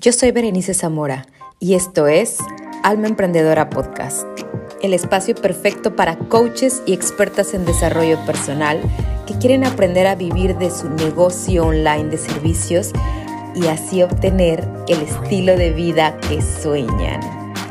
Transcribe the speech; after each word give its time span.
Yo 0.00 0.12
soy 0.12 0.30
Berenice 0.30 0.74
Zamora 0.74 1.26
y 1.58 1.74
esto 1.74 2.06
es 2.06 2.38
Alma 2.84 3.08
Emprendedora 3.08 3.68
Podcast, 3.68 4.24
el 4.80 4.94
espacio 4.94 5.34
perfecto 5.34 5.96
para 5.96 6.16
coaches 6.16 6.84
y 6.86 6.92
expertas 6.92 7.52
en 7.52 7.64
desarrollo 7.64 8.24
personal 8.24 8.80
que 9.26 9.36
quieren 9.38 9.64
aprender 9.64 10.06
a 10.06 10.14
vivir 10.14 10.56
de 10.56 10.70
su 10.70 10.88
negocio 10.88 11.66
online 11.66 12.10
de 12.10 12.16
servicios 12.16 12.92
y 13.56 13.66
así 13.66 14.04
obtener 14.04 14.68
el 14.86 15.02
estilo 15.02 15.56
de 15.56 15.72
vida 15.72 16.16
que 16.28 16.42
sueñan. 16.42 17.20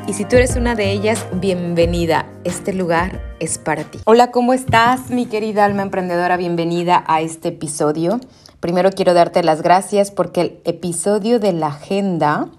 Y 0.05 0.12
si 0.12 0.25
tú 0.25 0.36
eres 0.36 0.57
una 0.57 0.75
de 0.75 0.91
ellas, 0.91 1.25
bienvenida. 1.32 2.25
Este 2.44 2.73
lugar 2.73 3.21
es 3.39 3.57
para 3.57 3.86
ti. 3.86 4.00
Hola, 4.04 4.32
¿cómo 4.32 4.54
estás, 4.54 5.12
mi 5.12 5.28
querida 5.28 5.64
alma 5.64 5.84
emprendedora? 5.84 6.36
Bienvenida 6.36 7.05
a 7.07 7.21
este 7.21 7.50
episodio. 7.50 8.20
Primero 8.60 8.92
quiero 8.92 9.14
darte 9.14 9.44
las 9.44 9.62
gracias 9.62 10.12
porque 10.12 10.42
el 10.42 10.60
episodio 10.66 11.39
de 11.39 11.54
la 11.54 11.68
agenda, 11.68 12.50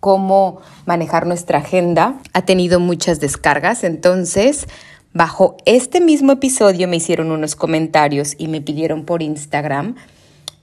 cómo 0.00 0.60
manejar 0.86 1.26
nuestra 1.26 1.58
agenda, 1.58 2.18
ha 2.32 2.42
tenido 2.42 2.80
muchas 2.80 3.20
descargas. 3.20 3.84
Entonces, 3.84 4.66
bajo 5.12 5.56
este 5.66 6.00
mismo 6.00 6.32
episodio 6.32 6.88
me 6.88 6.96
hicieron 6.96 7.30
unos 7.30 7.54
comentarios 7.54 8.34
y 8.38 8.48
me 8.48 8.60
pidieron 8.60 9.04
por 9.04 9.22
Instagram 9.22 9.94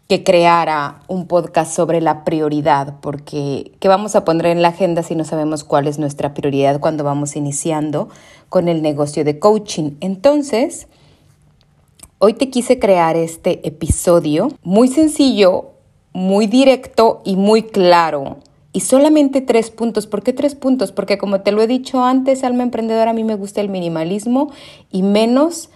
que 0.07 0.23
creara 0.23 1.02
un 1.07 1.27
podcast 1.27 1.73
sobre 1.76 1.99
la 1.99 2.23
prioridad, 2.23 2.95
porque 3.02 3.73
¿qué 3.79 3.88
vamos 3.90 4.15
a 4.15 4.23
poner 4.23 4.45
en 4.48 4.62
la 4.62 4.70
agenda 4.70 5.04
si 5.04 5.15
no 5.15 5.26
sabemos 5.26 5.65
cuál 5.65 5.85
es 5.88 5.99
nuestra 5.99 6.34
prioridad 6.34 6.79
cuando 6.79 7.04
vamos 7.04 7.35
iniciando 7.35 8.07
con 8.48 8.70
el 8.70 8.81
negocio 8.81 9.26
de 9.26 9.38
coaching? 9.38 9.98
Entonces, 9.99 10.88
hoy 12.20 12.34
te 12.34 12.49
quise 12.49 12.80
crear 12.80 13.16
este 13.16 13.67
episodio 13.67 14.49
muy 14.63 14.88
sencillo, 14.88 15.71
muy 16.13 16.48
directo 16.48 17.21
y 17.26 17.35
muy 17.35 17.63
claro. 17.63 18.38
Y 18.73 18.81
solamente 18.81 19.41
tres 19.41 19.71
puntos. 19.71 20.07
¿Por 20.07 20.23
qué 20.23 20.34
tres 20.34 20.55
puntos? 20.55 20.91
Porque 20.91 21.17
como 21.17 21.41
te 21.41 21.52
lo 21.52 21.62
he 21.62 21.67
dicho 21.67 22.03
antes, 22.03 22.43
alma 22.43 22.63
emprendedora, 22.63 23.12
a 23.12 23.13
mí 23.13 23.23
me 23.23 23.35
gusta 23.35 23.62
el 23.62 23.70
minimalismo 23.70 24.51
y 24.91 25.04
menos 25.04 25.70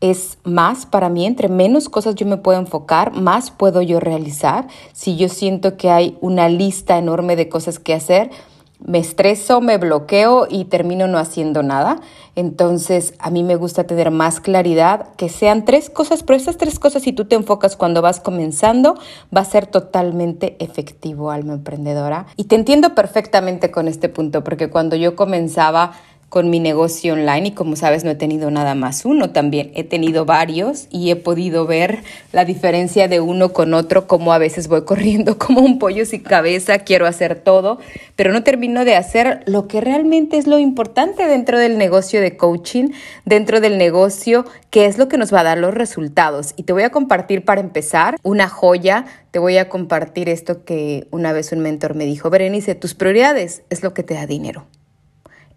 es 0.00 0.36
más 0.44 0.84
para 0.84 1.08
mí, 1.08 1.24
entre 1.24 1.48
menos 1.48 1.88
cosas 1.88 2.14
yo 2.14 2.26
me 2.26 2.36
puedo 2.36 2.58
enfocar, 2.58 3.14
más 3.14 3.50
puedo 3.50 3.80
yo 3.80 4.00
realizar. 4.00 4.66
Si 4.92 5.16
yo 5.16 5.30
siento 5.30 5.78
que 5.78 5.88
hay 5.90 6.18
una 6.20 6.50
lista 6.50 6.98
enorme 6.98 7.36
de 7.36 7.48
cosas 7.48 7.78
que 7.78 7.94
hacer, 7.94 8.30
me 8.80 8.98
estreso, 8.98 9.60
me 9.60 9.78
bloqueo 9.78 10.46
y 10.48 10.66
termino 10.66 11.06
no 11.06 11.18
haciendo 11.18 11.62
nada. 11.62 12.00
Entonces, 12.36 13.14
a 13.18 13.30
mí 13.30 13.42
me 13.42 13.56
gusta 13.56 13.84
tener 13.84 14.10
más 14.10 14.40
claridad, 14.40 15.08
que 15.16 15.28
sean 15.28 15.64
tres 15.64 15.88
cosas, 15.88 16.22
pero 16.22 16.36
esas 16.36 16.56
tres 16.56 16.78
cosas, 16.78 17.02
si 17.02 17.12
tú 17.12 17.26
te 17.26 17.36
enfocas 17.36 17.76
cuando 17.76 18.02
vas 18.02 18.20
comenzando, 18.20 18.98
va 19.34 19.42
a 19.42 19.44
ser 19.44 19.66
totalmente 19.66 20.56
efectivo, 20.58 21.30
alma 21.30 21.54
emprendedora. 21.54 22.26
Y 22.36 22.44
te 22.44 22.56
entiendo 22.56 22.94
perfectamente 22.94 23.70
con 23.70 23.88
este 23.88 24.08
punto, 24.08 24.42
porque 24.42 24.68
cuando 24.68 24.96
yo 24.96 25.14
comenzaba 25.14 25.92
con 26.28 26.50
mi 26.50 26.60
negocio 26.60 27.12
online 27.12 27.48
y 27.48 27.52
como 27.52 27.76
sabes 27.76 28.04
no 28.04 28.10
he 28.10 28.14
tenido 28.14 28.50
nada 28.50 28.74
más 28.74 29.04
uno 29.04 29.30
también, 29.30 29.70
he 29.74 29.84
tenido 29.84 30.24
varios 30.24 30.88
y 30.90 31.10
he 31.10 31.16
podido 31.16 31.66
ver 31.66 32.02
la 32.32 32.44
diferencia 32.44 33.08
de 33.08 33.20
uno 33.20 33.52
con 33.52 33.74
otro, 33.74 34.06
como 34.06 34.32
a 34.32 34.38
veces 34.38 34.68
voy 34.68 34.82
corriendo 34.84 35.38
como 35.38 35.60
un 35.60 35.78
pollo 35.78 36.04
sin 36.04 36.22
cabeza, 36.22 36.80
quiero 36.80 37.06
hacer 37.06 37.36
todo, 37.36 37.78
pero 38.16 38.32
no 38.32 38.42
termino 38.42 38.84
de 38.84 38.96
hacer 38.96 39.42
lo 39.46 39.68
que 39.68 39.80
realmente 39.80 40.38
es 40.38 40.46
lo 40.46 40.58
importante 40.58 41.26
dentro 41.26 41.58
del 41.58 41.78
negocio 41.78 42.20
de 42.20 42.36
coaching, 42.36 42.90
dentro 43.24 43.60
del 43.60 43.78
negocio, 43.78 44.44
que 44.70 44.86
es 44.86 44.98
lo 44.98 45.08
que 45.08 45.18
nos 45.18 45.32
va 45.32 45.40
a 45.40 45.44
dar 45.44 45.58
los 45.58 45.74
resultados. 45.74 46.54
Y 46.56 46.64
te 46.64 46.72
voy 46.72 46.82
a 46.82 46.90
compartir 46.90 47.44
para 47.44 47.60
empezar 47.60 48.16
una 48.22 48.48
joya, 48.48 49.06
te 49.30 49.38
voy 49.38 49.58
a 49.58 49.68
compartir 49.68 50.28
esto 50.28 50.64
que 50.64 51.06
una 51.10 51.32
vez 51.32 51.52
un 51.52 51.60
mentor 51.60 51.94
me 51.94 52.04
dijo, 52.04 52.30
Berenice, 52.30 52.74
tus 52.74 52.94
prioridades 52.94 53.62
es 53.70 53.82
lo 53.82 53.94
que 53.94 54.02
te 54.02 54.14
da 54.14 54.26
dinero. 54.26 54.66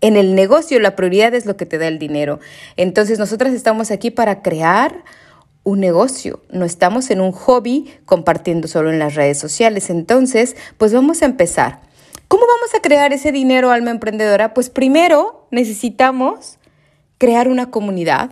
En 0.02 0.16
el 0.16 0.36
negocio 0.36 0.80
la 0.80 0.96
prioridad 0.96 1.34
es 1.34 1.46
lo 1.46 1.58
que 1.58 1.66
te 1.66 1.78
da 1.78 1.88
el 1.88 2.00
dinero. 2.00 2.40
Entonces 2.76 3.20
nosotras 3.20 3.54
estamos 3.54 3.92
aquí 3.92 4.12
para 4.12 4.42
crear 4.42 5.04
un 5.64 5.82
negocio, 5.82 6.42
no 6.50 6.64
estamos 6.64 7.10
en 7.12 7.20
un 7.20 7.34
hobby 7.34 7.94
compartiendo 8.06 8.70
solo 8.70 8.90
en 8.90 9.00
las 9.00 9.16
redes 9.16 9.38
sociales. 9.38 9.90
Entonces, 9.90 10.56
pues 10.78 10.94
vamos 10.94 11.22
a 11.22 11.26
empezar. 11.26 11.82
¿Cómo 12.30 12.44
vamos 12.46 12.74
a 12.74 12.82
crear 12.82 13.12
ese 13.12 13.32
dinero, 13.32 13.72
alma 13.72 13.92
emprendedora? 13.92 14.54
Pues 14.54 14.70
primero 14.70 15.48
necesitamos 15.52 16.58
crear 17.18 17.50
una 17.50 17.70
comunidad. 17.70 18.32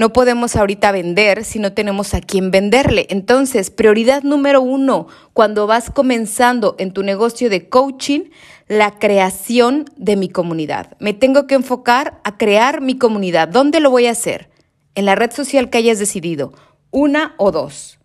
No 0.00 0.14
podemos 0.14 0.56
ahorita 0.56 0.92
vender 0.92 1.44
si 1.44 1.58
no 1.58 1.74
tenemos 1.74 2.14
a 2.14 2.22
quién 2.22 2.50
venderle. 2.50 3.06
Entonces, 3.10 3.70
prioridad 3.70 4.22
número 4.22 4.62
uno, 4.62 5.08
cuando 5.34 5.66
vas 5.66 5.90
comenzando 5.90 6.74
en 6.78 6.94
tu 6.94 7.02
negocio 7.02 7.50
de 7.50 7.68
coaching, 7.68 8.30
la 8.66 8.98
creación 8.98 9.84
de 9.98 10.16
mi 10.16 10.30
comunidad. 10.30 10.96
Me 11.00 11.12
tengo 11.12 11.46
que 11.46 11.54
enfocar 11.54 12.18
a 12.24 12.38
crear 12.38 12.80
mi 12.80 12.96
comunidad. 12.96 13.48
¿Dónde 13.48 13.78
lo 13.80 13.90
voy 13.90 14.06
a 14.06 14.12
hacer? 14.12 14.48
En 14.94 15.04
la 15.04 15.16
red 15.16 15.32
social 15.32 15.68
que 15.68 15.76
hayas 15.76 15.98
decidido, 15.98 16.54
una 16.90 17.34
o 17.36 17.52
dos. 17.52 17.98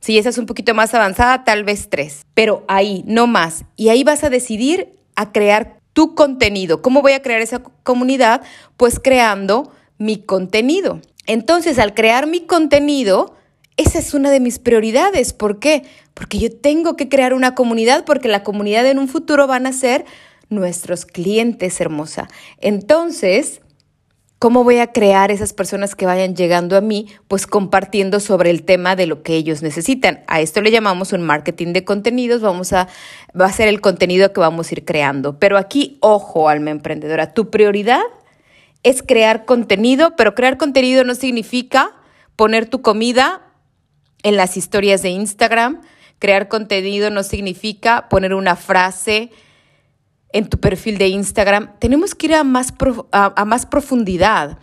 Si 0.00 0.16
esa 0.16 0.30
es 0.30 0.38
un 0.38 0.46
poquito 0.46 0.72
más 0.72 0.94
avanzada, 0.94 1.44
tal 1.44 1.64
vez 1.64 1.90
tres, 1.90 2.24
pero 2.32 2.64
ahí, 2.66 3.04
no 3.06 3.26
más. 3.26 3.66
Y 3.76 3.90
ahí 3.90 4.04
vas 4.04 4.24
a 4.24 4.30
decidir 4.30 5.00
a 5.16 5.32
crear 5.32 5.80
tu 5.92 6.14
contenido. 6.14 6.80
¿Cómo 6.80 7.02
voy 7.02 7.12
a 7.12 7.20
crear 7.20 7.42
esa 7.42 7.62
comunidad? 7.82 8.40
Pues 8.78 8.98
creando 8.98 9.70
mi 9.98 10.16
contenido. 10.16 11.02
Entonces, 11.26 11.78
al 11.78 11.94
crear 11.94 12.26
mi 12.26 12.40
contenido, 12.40 13.34
esa 13.76 13.98
es 13.98 14.14
una 14.14 14.30
de 14.30 14.40
mis 14.40 14.58
prioridades. 14.58 15.32
¿Por 15.32 15.58
qué? 15.58 15.82
Porque 16.14 16.38
yo 16.38 16.50
tengo 16.50 16.96
que 16.96 17.08
crear 17.08 17.34
una 17.34 17.54
comunidad, 17.54 18.04
porque 18.04 18.28
la 18.28 18.42
comunidad 18.42 18.86
en 18.86 18.98
un 18.98 19.08
futuro 19.08 19.46
van 19.46 19.66
a 19.66 19.72
ser 19.72 20.04
nuestros 20.48 21.04
clientes, 21.04 21.80
hermosa. 21.80 22.28
Entonces, 22.58 23.60
¿cómo 24.38 24.64
voy 24.64 24.78
a 24.78 24.92
crear 24.92 25.30
esas 25.30 25.52
personas 25.52 25.94
que 25.94 26.06
vayan 26.06 26.34
llegando 26.34 26.76
a 26.76 26.80
mí? 26.80 27.08
Pues 27.28 27.46
compartiendo 27.46 28.20
sobre 28.20 28.48
el 28.48 28.62
tema 28.62 28.96
de 28.96 29.06
lo 29.06 29.22
que 29.22 29.34
ellos 29.34 29.60
necesitan. 29.60 30.24
A 30.26 30.40
esto 30.40 30.62
le 30.62 30.70
llamamos 30.70 31.12
un 31.12 31.22
marketing 31.22 31.74
de 31.74 31.84
contenidos. 31.84 32.40
Vamos 32.40 32.72
a, 32.72 32.88
va 33.38 33.46
a 33.46 33.52
ser 33.52 33.68
el 33.68 33.82
contenido 33.82 34.32
que 34.32 34.40
vamos 34.40 34.70
a 34.70 34.74
ir 34.74 34.84
creando. 34.86 35.38
Pero 35.38 35.58
aquí, 35.58 35.98
ojo, 36.00 36.48
alma 36.48 36.70
emprendedora, 36.70 37.34
tu 37.34 37.50
prioridad 37.50 38.00
es 38.82 39.02
crear 39.02 39.44
contenido, 39.44 40.16
pero 40.16 40.34
crear 40.34 40.56
contenido 40.56 41.04
no 41.04 41.14
significa 41.14 41.94
poner 42.36 42.68
tu 42.68 42.82
comida 42.82 43.42
en 44.22 44.36
las 44.36 44.56
historias 44.56 45.02
de 45.02 45.10
Instagram. 45.10 45.80
Crear 46.18 46.48
contenido 46.48 47.10
no 47.10 47.22
significa 47.22 48.08
poner 48.08 48.34
una 48.34 48.56
frase 48.56 49.30
en 50.32 50.48
tu 50.48 50.58
perfil 50.58 50.98
de 50.98 51.08
Instagram. 51.08 51.78
Tenemos 51.78 52.14
que 52.14 52.26
ir 52.26 52.34
a 52.34 52.44
más, 52.44 52.72
a, 53.12 53.44
más 53.44 53.66
profundidad. 53.66 54.58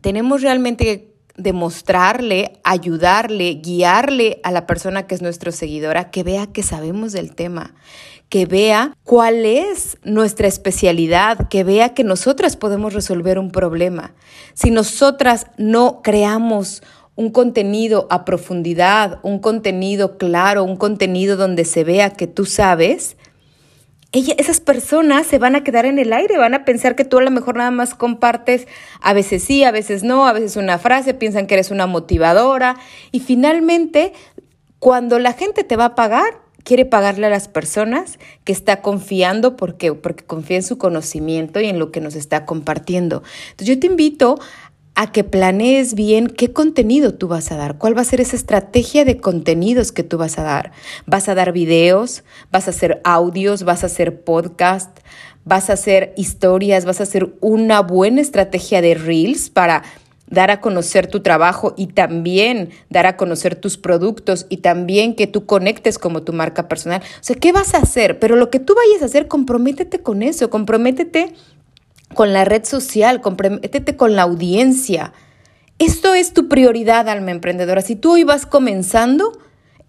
Tenemos 0.00 0.42
realmente 0.42 0.84
que 0.84 1.14
demostrarle, 1.36 2.60
ayudarle, 2.62 3.54
guiarle 3.54 4.40
a 4.44 4.52
la 4.52 4.66
persona 4.66 5.06
que 5.06 5.14
es 5.14 5.22
nuestro 5.22 5.50
seguidora, 5.50 6.10
que 6.10 6.22
vea 6.22 6.46
que 6.46 6.62
sabemos 6.62 7.12
del 7.12 7.34
tema, 7.34 7.74
que 8.28 8.46
vea 8.46 8.96
cuál 9.04 9.44
es 9.44 9.98
nuestra 10.02 10.48
especialidad, 10.48 11.48
que 11.48 11.64
vea 11.64 11.94
que 11.94 12.04
nosotras 12.04 12.56
podemos 12.56 12.92
resolver 12.92 13.38
un 13.38 13.50
problema. 13.50 14.14
Si 14.54 14.70
nosotras 14.70 15.46
no 15.56 16.02
creamos 16.02 16.82
un 17.16 17.30
contenido 17.30 18.06
a 18.10 18.24
profundidad, 18.24 19.20
un 19.22 19.38
contenido 19.38 20.18
claro, 20.18 20.64
un 20.64 20.76
contenido 20.76 21.36
donde 21.36 21.64
se 21.64 21.84
vea 21.84 22.10
que 22.10 22.26
tú 22.26 22.44
sabes, 22.44 23.16
esas 24.12 24.60
personas 24.60 25.26
se 25.26 25.38
van 25.38 25.56
a 25.56 25.64
quedar 25.64 25.86
en 25.86 25.98
el 25.98 26.12
aire, 26.12 26.38
van 26.38 26.54
a 26.54 26.64
pensar 26.64 26.94
que 26.94 27.04
tú 27.04 27.18
a 27.18 27.22
lo 27.22 27.30
mejor 27.30 27.56
nada 27.56 27.72
más 27.72 27.94
compartes, 27.94 28.68
a 29.00 29.12
veces 29.12 29.42
sí, 29.42 29.64
a 29.64 29.72
veces 29.72 30.04
no, 30.04 30.26
a 30.26 30.32
veces 30.32 30.56
una 30.56 30.78
frase, 30.78 31.14
piensan 31.14 31.46
que 31.46 31.54
eres 31.54 31.70
una 31.70 31.86
motivadora 31.86 32.76
y 33.10 33.20
finalmente 33.20 34.12
cuando 34.78 35.18
la 35.18 35.32
gente 35.32 35.64
te 35.64 35.76
va 35.76 35.86
a 35.86 35.94
pagar, 35.94 36.43
quiere 36.64 36.84
pagarle 36.86 37.26
a 37.26 37.30
las 37.30 37.46
personas 37.46 38.18
que 38.42 38.52
está 38.52 38.82
confiando 38.82 39.56
porque, 39.56 39.92
porque 39.92 40.24
confía 40.24 40.56
en 40.56 40.62
su 40.62 40.78
conocimiento 40.78 41.60
y 41.60 41.66
en 41.66 41.78
lo 41.78 41.92
que 41.92 42.00
nos 42.00 42.16
está 42.16 42.46
compartiendo. 42.46 43.22
Entonces 43.50 43.76
yo 43.76 43.80
te 43.80 43.86
invito 43.86 44.40
a 44.96 45.10
que 45.10 45.24
planees 45.24 45.94
bien 45.94 46.28
qué 46.28 46.52
contenido 46.52 47.14
tú 47.14 47.28
vas 47.28 47.50
a 47.50 47.56
dar, 47.56 47.78
cuál 47.78 47.96
va 47.96 48.02
a 48.02 48.04
ser 48.04 48.20
esa 48.20 48.36
estrategia 48.36 49.04
de 49.04 49.18
contenidos 49.18 49.92
que 49.92 50.04
tú 50.04 50.18
vas 50.18 50.38
a 50.38 50.42
dar. 50.42 50.72
¿Vas 51.06 51.28
a 51.28 51.34
dar 51.34 51.52
videos? 51.52 52.22
¿Vas 52.52 52.68
a 52.68 52.70
hacer 52.70 53.00
audios? 53.04 53.64
¿Vas 53.64 53.82
a 53.82 53.86
hacer 53.86 54.22
podcast? 54.22 55.00
¿Vas 55.44 55.68
a 55.68 55.74
hacer 55.74 56.14
historias? 56.16 56.84
¿Vas 56.84 57.00
a 57.00 57.02
hacer 57.02 57.34
una 57.40 57.80
buena 57.80 58.20
estrategia 58.20 58.80
de 58.80 58.94
reels 58.94 59.50
para 59.50 59.82
dar 60.26 60.50
a 60.50 60.60
conocer 60.60 61.06
tu 61.06 61.20
trabajo 61.20 61.74
y 61.76 61.88
también 61.88 62.70
dar 62.90 63.06
a 63.06 63.16
conocer 63.16 63.56
tus 63.56 63.76
productos 63.76 64.46
y 64.48 64.58
también 64.58 65.14
que 65.14 65.26
tú 65.26 65.46
conectes 65.46 65.98
como 65.98 66.22
tu 66.22 66.32
marca 66.32 66.68
personal? 66.68 67.02
O 67.02 67.22
sea, 67.22 67.36
¿qué 67.36 67.52
vas 67.52 67.74
a 67.74 67.78
hacer? 67.78 68.18
Pero 68.18 68.36
lo 68.36 68.50
que 68.50 68.60
tú 68.60 68.74
vayas 68.74 69.02
a 69.02 69.06
hacer, 69.06 69.28
comprométete 69.28 70.00
con 70.00 70.22
eso, 70.22 70.50
comprométete 70.50 71.34
con 72.14 72.32
la 72.32 72.44
red 72.44 72.64
social, 72.64 73.20
comprométete 73.20 73.96
con 73.96 74.16
la 74.16 74.22
audiencia. 74.22 75.12
Esto 75.78 76.14
es 76.14 76.32
tu 76.32 76.48
prioridad, 76.48 77.08
alma 77.08 77.32
emprendedora. 77.32 77.82
Si 77.82 77.96
tú 77.96 78.12
hoy 78.12 78.24
vas 78.24 78.46
comenzando, 78.46 79.32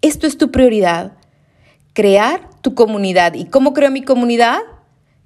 esto 0.02 0.26
es 0.26 0.36
tu 0.36 0.50
prioridad. 0.50 1.12
crear 1.92 2.50
tu 2.60 2.74
comunidad. 2.74 3.32
¿Y 3.34 3.46
cómo 3.46 3.72
creo 3.72 3.90
mi 3.90 4.02
comunidad? 4.02 4.58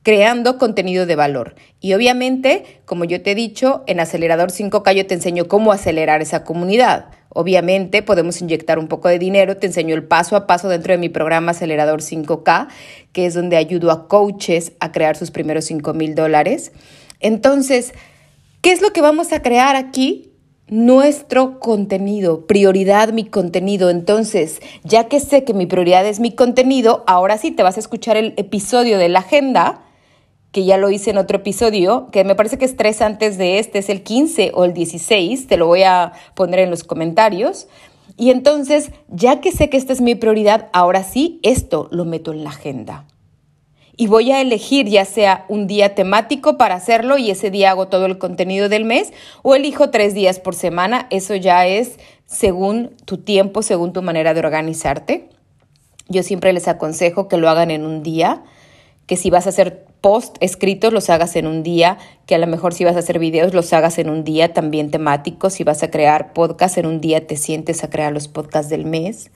Creando 0.02 0.58
contenido 0.58 1.06
de 1.06 1.17
valor. 1.17 1.55
Y 1.81 1.94
obviamente, 1.94 2.81
como 2.85 3.05
yo 3.05 3.23
te 3.23 3.32
he 3.32 3.35
dicho, 3.35 3.82
en 3.87 4.00
Acelerador 4.00 4.50
5K 4.50 4.94
yo 4.94 5.06
te 5.06 5.14
enseño 5.14 5.49
cómo 5.49 5.73
acelerar 5.73 6.23
esa 6.23 6.44
comunidad. 6.44 7.06
Obviamente 7.29 8.02
podemos 8.02 8.41
inyectar 8.41 8.79
un 8.79 8.88
poco 8.88 9.08
de 9.08 9.19
dinero, 9.19 9.56
te 9.56 9.67
enseño 9.67 9.94
el 9.94 10.02
paso 10.02 10.37
a 10.37 10.47
paso 10.47 10.69
dentro 10.69 10.93
de 10.93 10.99
mi 10.99 11.08
programa 11.08 11.52
Acelerador 11.52 12.00
5K, 12.00 12.69
que 13.12 13.26
es 13.26 13.35
donde 13.35 13.56
ayudo 13.56 13.91
a 13.91 14.08
coaches 14.08 14.73
a 14.81 14.91
crear 14.91 15.17
sus 15.17 15.31
primeros 15.31 15.67
5 15.67 15.94
mil 15.94 16.14
dólares. 16.14 16.73
Entonces, 17.20 17.93
¿qué 18.62 18.73
es 18.73 18.82
lo 18.82 18.93
que 18.93 19.03
vamos 19.03 19.32
a 19.32 19.43
crear 19.43 19.76
aquí? 19.76 20.26
nuestro 20.70 21.58
contenido, 21.58 22.46
prioridad 22.46 23.12
mi 23.12 23.25
contenido. 23.25 23.91
Entonces, 23.91 24.61
ya 24.85 25.08
que 25.08 25.19
sé 25.19 25.43
que 25.43 25.53
mi 25.53 25.67
prioridad 25.67 26.06
es 26.06 26.20
mi 26.20 26.31
contenido, 26.31 27.03
ahora 27.08 27.38
sí 27.38 27.50
te 27.50 27.64
vas 27.64 27.76
a 27.76 27.81
escuchar 27.81 28.17
el 28.17 28.35
episodio 28.37 28.96
de 28.96 29.08
la 29.08 29.19
agenda 29.19 29.82
que 30.52 30.64
ya 30.64 30.76
lo 30.76 30.91
hice 30.91 31.11
en 31.11 31.19
otro 31.19 31.38
episodio, 31.38 32.08
que 32.11 32.25
me 32.25 32.35
parece 32.35 32.58
que 32.58 32.64
es 32.64 32.76
tres 32.76 33.02
antes 33.02 33.38
de 33.38 33.58
este, 33.58 33.79
es 33.79 33.88
el 33.88 34.02
15 34.02 34.52
o 34.55 34.64
el 34.64 34.75
16, 34.75 35.47
te 35.47 35.56
lo 35.56 35.67
voy 35.67 35.85
a 35.85 36.12
poner 36.35 36.61
en 36.61 36.70
los 36.70 36.85
comentarios. 36.85 37.69
Y 38.17 38.31
entonces, 38.31 38.91
ya 39.08 39.41
que 39.41 39.52
sé 39.52 39.70
que 39.70 39.76
esta 39.76 39.93
es 39.93 40.00
mi 40.00 40.14
prioridad, 40.14 40.69
ahora 40.73 41.05
sí, 41.05 41.41
esto 41.43 41.88
lo 41.91 42.05
meto 42.05 42.32
en 42.32 42.44
la 42.44 42.50
agenda. 42.50 43.06
Y 43.97 44.06
voy 44.06 44.32
a 44.32 44.41
elegir 44.41 44.88
ya 44.88 45.05
sea 45.05 45.44
un 45.49 45.67
día 45.67 45.94
temático 45.94 46.56
para 46.56 46.75
hacerlo 46.75 47.19
y 47.19 47.31
ese 47.31 47.50
día 47.50 47.70
hago 47.70 47.88
todo 47.88 48.06
el 48.06 48.19
contenido 48.19 48.70
del 48.70 48.87
mes 48.87 49.12
o 49.43 49.55
elijo 49.55 49.91
tres 49.91 50.14
días 50.14 50.41
por 50.41 50.55
semana. 50.55 51.06
Eso 51.11 51.35
ya 51.35 51.67
es 51.67 51.99
según 52.25 52.96
tu 53.05 53.19
tiempo, 53.19 53.61
según 53.61 53.93
tu 53.93 54.00
manera 54.00 54.32
de 54.32 54.41
organizarte. 54.41 55.29
Yo 56.08 56.23
siempre 56.23 56.53
les 56.53 56.67
aconsejo 56.67 57.29
que 57.29 57.37
lo 57.37 57.50
hagan 57.50 57.70
en 57.70 57.85
un 57.85 58.03
día, 58.03 58.43
que 59.10 59.16
si 59.16 59.28
vas 59.28 59.46
a 59.46 59.48
hacer 59.48 59.86
post 60.00 60.36
escritos 60.38 60.92
los 60.92 61.10
hagas 61.10 61.34
en 61.34 61.48
un 61.48 61.64
día, 61.64 61.98
que 62.26 62.36
a 62.36 62.38
lo 62.38 62.46
mejor 62.46 62.72
si 62.74 62.84
vas 62.84 62.94
a 62.94 63.00
hacer 63.00 63.18
videos 63.18 63.54
los 63.54 63.72
hagas 63.72 63.98
en 63.98 64.08
un 64.08 64.22
día 64.22 64.52
también 64.52 64.92
temáticos, 64.92 65.54
si 65.54 65.64
vas 65.64 65.82
a 65.82 65.90
crear 65.90 66.32
podcast 66.32 66.78
en 66.78 66.86
un 66.86 67.00
día 67.00 67.26
te 67.26 67.36
sientes 67.36 67.82
a 67.82 67.90
crear 67.90 68.12
los 68.12 68.28
podcasts 68.28 68.70
del 68.70 68.84
mes 68.84 69.32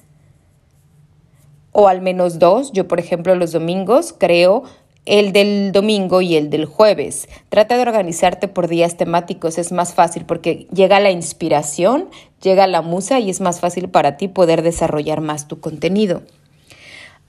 o 1.72 1.88
al 1.88 2.02
menos 2.02 2.38
dos. 2.38 2.70
Yo, 2.70 2.86
por 2.86 3.00
ejemplo, 3.00 3.34
los 3.34 3.50
domingos 3.50 4.14
creo 4.16 4.62
el 5.06 5.32
del 5.32 5.72
domingo 5.72 6.20
y 6.20 6.36
el 6.36 6.50
del 6.50 6.66
jueves. 6.66 7.28
Trata 7.48 7.74
de 7.74 7.82
organizarte 7.82 8.46
por 8.46 8.68
días 8.68 8.96
temáticos, 8.96 9.58
es 9.58 9.72
más 9.72 9.92
fácil 9.92 10.24
porque 10.24 10.68
llega 10.72 11.00
la 11.00 11.10
inspiración, 11.10 12.10
llega 12.40 12.68
la 12.68 12.80
musa 12.80 13.18
y 13.18 13.28
es 13.28 13.40
más 13.40 13.58
fácil 13.58 13.88
para 13.88 14.18
ti 14.18 14.28
poder 14.28 14.62
desarrollar 14.62 15.20
más 15.20 15.48
tu 15.48 15.58
contenido. 15.58 16.22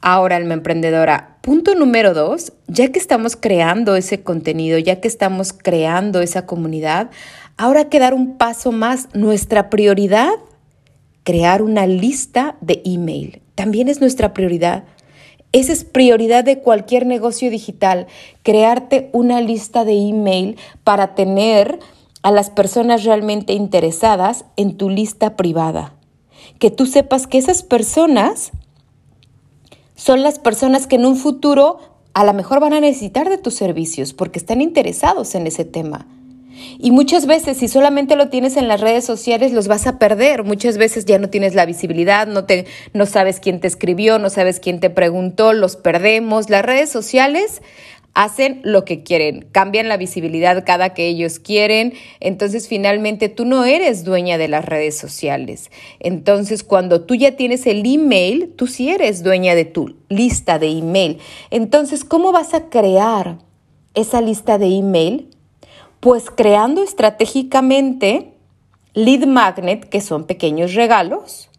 Ahora, 0.07 0.35
alma 0.35 0.53
emprendedora, 0.53 1.39
punto 1.41 1.73
número 1.73 2.13
dos, 2.13 2.53
ya 2.67 2.91
que 2.91 2.99
estamos 2.99 3.35
creando 3.35 3.95
ese 3.95 4.21
contenido, 4.21 4.77
ya 4.77 5.01
que 5.01 5.07
estamos 5.07 5.51
creando 5.51 6.21
esa 6.21 6.45
comunidad, 6.45 7.09
ahora 7.57 7.79
hay 7.79 7.85
que 7.85 7.97
dar 7.97 8.13
un 8.13 8.37
paso 8.37 8.71
más. 8.71 9.07
Nuestra 9.15 9.71
prioridad, 9.71 10.29
crear 11.23 11.63
una 11.63 11.87
lista 11.87 12.55
de 12.61 12.83
email. 12.85 13.41
También 13.55 13.89
es 13.89 13.99
nuestra 13.99 14.31
prioridad. 14.31 14.83
Esa 15.53 15.73
es 15.73 15.83
prioridad 15.83 16.43
de 16.43 16.59
cualquier 16.59 17.07
negocio 17.07 17.49
digital, 17.49 18.05
crearte 18.43 19.09
una 19.11 19.41
lista 19.41 19.85
de 19.85 19.93
email 19.93 20.59
para 20.83 21.15
tener 21.15 21.79
a 22.21 22.29
las 22.29 22.51
personas 22.51 23.05
realmente 23.05 23.53
interesadas 23.53 24.45
en 24.55 24.77
tu 24.77 24.91
lista 24.91 25.35
privada. 25.35 25.95
Que 26.59 26.69
tú 26.69 26.85
sepas 26.85 27.25
que 27.25 27.39
esas 27.39 27.63
personas 27.63 28.51
son 29.95 30.23
las 30.23 30.39
personas 30.39 30.87
que 30.87 30.95
en 30.95 31.05
un 31.05 31.15
futuro 31.15 31.79
a 32.13 32.23
lo 32.23 32.33
mejor 32.33 32.59
van 32.59 32.73
a 32.73 32.79
necesitar 32.79 33.29
de 33.29 33.37
tus 33.37 33.55
servicios 33.55 34.13
porque 34.13 34.39
están 34.39 34.61
interesados 34.61 35.35
en 35.35 35.47
ese 35.47 35.65
tema. 35.65 36.07
Y 36.79 36.91
muchas 36.91 37.25
veces, 37.25 37.57
si 37.57 37.67
solamente 37.67 38.15
lo 38.15 38.29
tienes 38.29 38.55
en 38.55 38.67
las 38.67 38.79
redes 38.79 39.03
sociales, 39.03 39.51
los 39.51 39.67
vas 39.67 39.87
a 39.87 39.99
perder. 39.99 40.43
Muchas 40.43 40.77
veces 40.77 41.03
ya 41.05 41.19
no 41.19 41.29
tienes 41.29 41.53
la 41.53 41.65
visibilidad, 41.65 42.27
no, 42.27 42.45
te, 42.45 42.65
no 42.93 43.05
sabes 43.05 43.39
quién 43.39 43.59
te 43.59 43.67
escribió, 43.67 44.19
no 44.19 44.29
sabes 44.29 44.61
quién 44.61 44.79
te 44.79 44.89
preguntó, 44.89 45.51
los 45.51 45.75
perdemos. 45.75 46.49
Las 46.49 46.63
redes 46.63 46.89
sociales 46.89 47.61
hacen 48.15 48.61
lo 48.63 48.85
que 48.85 49.03
quieren, 49.03 49.45
cambian 49.51 49.89
la 49.89 49.97
visibilidad 49.97 50.63
cada 50.65 50.93
que 50.93 51.07
ellos 51.07 51.37
quieren, 51.37 51.93
entonces 52.21 52.67
finalmente 52.67 53.27
tú 53.27 53.43
no 53.45 53.65
eres 53.65 54.05
dueña 54.05 54.37
de 54.37 54.47
las 54.47 54.65
redes 54.65 54.97
sociales. 54.97 55.69
Entonces 55.99 56.63
cuando 56.63 57.01
tú 57.01 57.13
ya 57.13 57.35
tienes 57.35 57.67
el 57.67 57.85
email, 57.85 58.53
tú 58.55 58.67
sí 58.67 58.89
eres 58.89 59.21
dueña 59.21 59.53
de 59.53 59.65
tu 59.65 59.97
lista 60.07 60.57
de 60.59 60.69
email. 60.69 61.19
Entonces, 61.51 62.05
¿cómo 62.05 62.31
vas 62.31 62.53
a 62.53 62.69
crear 62.69 63.37
esa 63.93 64.21
lista 64.21 64.57
de 64.57 64.67
email? 64.67 65.29
Pues 65.99 66.29
creando 66.31 66.83
estratégicamente 66.83 68.31
lead 68.93 69.25
magnet, 69.27 69.89
que 69.89 69.99
son 69.99 70.23
pequeños 70.23 70.73
regalos, 70.73 71.49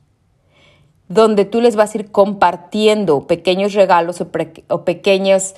donde 1.09 1.45
tú 1.45 1.61
les 1.61 1.77
vas 1.77 1.95
a 1.95 1.99
ir 1.99 2.11
compartiendo 2.11 3.27
pequeños 3.27 3.75
regalos 3.75 4.23
o, 4.23 4.29
o 4.69 4.85
pequeños 4.85 5.55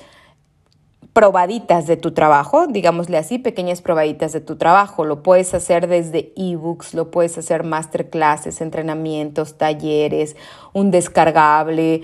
probaditas 1.19 1.85
de 1.85 1.97
tu 1.97 2.13
trabajo, 2.13 2.65
digámosle 2.67 3.17
así, 3.17 3.39
pequeñas 3.39 3.81
probaditas 3.81 4.31
de 4.31 4.39
tu 4.39 4.55
trabajo. 4.55 5.03
Lo 5.03 5.21
puedes 5.21 5.53
hacer 5.53 5.89
desde 5.89 6.31
ebooks, 6.37 6.93
lo 6.93 7.11
puedes 7.11 7.37
hacer 7.37 7.65
masterclasses, 7.65 8.61
entrenamientos, 8.61 9.57
talleres, 9.57 10.37
un 10.71 10.91
descargable, 10.91 12.03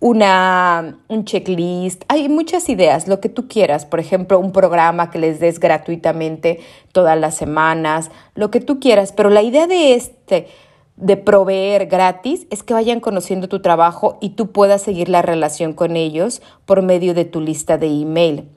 una, 0.00 0.98
un 1.06 1.24
checklist. 1.24 2.02
Hay 2.08 2.28
muchas 2.28 2.68
ideas, 2.68 3.06
lo 3.06 3.20
que 3.20 3.28
tú 3.28 3.46
quieras. 3.46 3.86
Por 3.86 4.00
ejemplo, 4.00 4.40
un 4.40 4.50
programa 4.50 5.12
que 5.12 5.20
les 5.20 5.38
des 5.38 5.60
gratuitamente 5.60 6.58
todas 6.90 7.16
las 7.16 7.36
semanas, 7.36 8.10
lo 8.34 8.50
que 8.50 8.58
tú 8.58 8.80
quieras. 8.80 9.12
Pero 9.12 9.30
la 9.30 9.42
idea 9.42 9.68
de 9.68 9.94
este 9.94 10.48
de 11.02 11.16
proveer 11.16 11.86
gratis 11.86 12.46
es 12.50 12.62
que 12.62 12.74
vayan 12.74 13.00
conociendo 13.00 13.48
tu 13.48 13.60
trabajo 13.60 14.18
y 14.20 14.30
tú 14.30 14.52
puedas 14.52 14.82
seguir 14.82 15.08
la 15.08 15.20
relación 15.20 15.72
con 15.72 15.96
ellos 15.96 16.40
por 16.64 16.80
medio 16.82 17.12
de 17.12 17.24
tu 17.24 17.40
lista 17.40 17.76
de 17.76 17.88
email. 17.88 18.48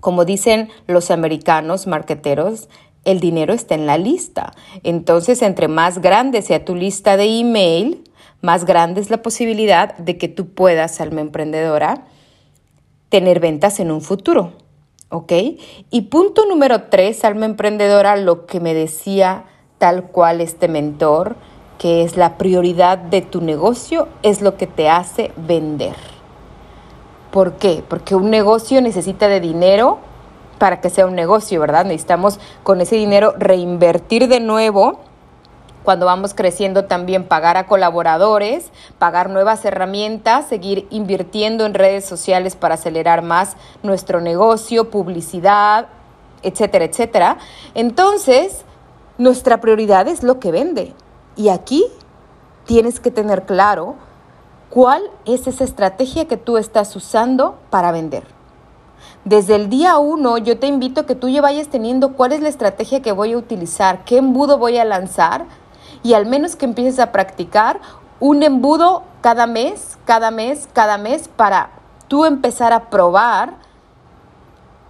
Como 0.00 0.24
dicen 0.24 0.68
los 0.86 1.10
americanos 1.10 1.88
marqueteros, 1.88 2.68
el 3.04 3.18
dinero 3.18 3.52
está 3.52 3.74
en 3.74 3.86
la 3.86 3.98
lista. 3.98 4.52
Entonces, 4.84 5.42
entre 5.42 5.66
más 5.66 6.00
grande 6.00 6.40
sea 6.40 6.64
tu 6.64 6.76
lista 6.76 7.16
de 7.16 7.40
email, 7.40 8.04
más 8.42 8.64
grande 8.64 9.00
es 9.00 9.10
la 9.10 9.22
posibilidad 9.22 9.96
de 9.96 10.18
que 10.18 10.28
tú 10.28 10.50
puedas, 10.50 11.00
alma 11.00 11.20
emprendedora, 11.20 12.06
tener 13.08 13.40
ventas 13.40 13.80
en 13.80 13.90
un 13.90 14.02
futuro. 14.02 14.52
¿Ok? 15.08 15.32
Y 15.90 16.02
punto 16.02 16.46
número 16.46 16.84
tres, 16.84 17.24
alma 17.24 17.46
emprendedora, 17.46 18.16
lo 18.16 18.46
que 18.46 18.60
me 18.60 18.72
decía 18.72 19.46
tal 19.78 20.04
cual 20.04 20.40
este 20.40 20.68
mentor, 20.68 21.36
que 21.78 22.02
es 22.02 22.16
la 22.16 22.38
prioridad 22.38 22.98
de 22.98 23.22
tu 23.22 23.40
negocio, 23.40 24.08
es 24.22 24.40
lo 24.40 24.56
que 24.56 24.66
te 24.66 24.88
hace 24.88 25.32
vender. 25.36 25.96
¿Por 27.30 27.54
qué? 27.54 27.84
Porque 27.86 28.14
un 28.14 28.30
negocio 28.30 28.80
necesita 28.80 29.28
de 29.28 29.40
dinero 29.40 29.98
para 30.58 30.80
que 30.80 30.90
sea 30.90 31.06
un 31.06 31.14
negocio, 31.14 31.60
¿verdad? 31.60 31.84
Necesitamos 31.84 32.40
con 32.62 32.80
ese 32.80 32.96
dinero 32.96 33.34
reinvertir 33.36 34.28
de 34.28 34.40
nuevo 34.40 35.00
cuando 35.86 36.06
vamos 36.06 36.34
creciendo 36.34 36.86
también 36.86 37.22
pagar 37.22 37.56
a 37.56 37.68
colaboradores, 37.68 38.72
pagar 38.98 39.30
nuevas 39.30 39.64
herramientas, 39.64 40.48
seguir 40.48 40.88
invirtiendo 40.90 41.64
en 41.64 41.74
redes 41.74 42.04
sociales 42.04 42.56
para 42.56 42.74
acelerar 42.74 43.22
más 43.22 43.56
nuestro 43.84 44.20
negocio, 44.20 44.90
publicidad, 44.90 45.86
etcétera, 46.42 46.86
etcétera. 46.86 47.38
Entonces, 47.74 48.64
nuestra 49.16 49.60
prioridad 49.60 50.08
es 50.08 50.24
lo 50.24 50.40
que 50.40 50.50
vende. 50.50 50.92
Y 51.36 51.50
aquí 51.50 51.84
tienes 52.64 52.98
que 52.98 53.10
tener 53.10 53.44
claro 53.44 53.94
cuál 54.70 55.02
es 55.24 55.46
esa 55.46 55.64
estrategia 55.64 56.26
que 56.26 56.36
tú 56.36 56.56
estás 56.56 56.94
usando 56.96 57.56
para 57.70 57.92
vender. 57.92 58.24
Desde 59.24 59.54
el 59.54 59.68
día 59.68 59.98
uno 59.98 60.38
yo 60.38 60.58
te 60.58 60.66
invito 60.66 61.02
a 61.02 61.06
que 61.06 61.14
tú 61.14 61.28
ya 61.28 61.42
vayas 61.42 61.68
teniendo 61.68 62.14
cuál 62.14 62.32
es 62.32 62.40
la 62.40 62.48
estrategia 62.48 63.02
que 63.02 63.12
voy 63.12 63.32
a 63.32 63.38
utilizar, 63.38 64.04
qué 64.04 64.18
embudo 64.18 64.58
voy 64.58 64.78
a 64.78 64.84
lanzar 64.84 65.46
y 66.02 66.14
al 66.14 66.26
menos 66.26 66.56
que 66.56 66.64
empieces 66.64 66.98
a 66.98 67.12
practicar 67.12 67.80
un 68.18 68.42
embudo 68.42 69.02
cada 69.20 69.46
mes, 69.46 69.98
cada 70.04 70.30
mes, 70.30 70.68
cada 70.72 70.96
mes 70.96 71.28
para 71.28 71.70
tú 72.08 72.24
empezar 72.24 72.72
a 72.72 72.88
probar 72.88 73.54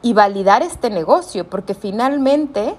y 0.03 0.13
validar 0.13 0.63
este 0.63 0.91
negocio, 0.91 1.49
porque 1.49 1.75
finalmente 1.75 2.77